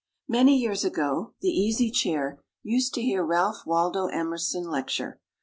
Many 0.27 0.57
years 0.57 0.83
ago 0.83 1.35
the 1.41 1.49
Easy 1.51 1.91
Chair 1.91 2.41
used 2.63 2.95
to 2.95 3.03
hear 3.03 3.23
Ralph 3.23 3.61
Waldo 3.67 4.07
Emerson 4.07 4.63
lecture. 4.63 5.19